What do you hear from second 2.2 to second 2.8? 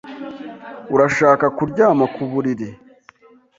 buriri?